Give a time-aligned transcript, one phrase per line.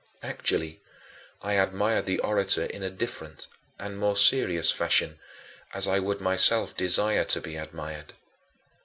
[0.23, 0.81] Actually,
[1.43, 3.45] I admired the orator in a different
[3.77, 5.19] and more serious fashion,
[5.75, 8.13] as I would myself desire to be admired.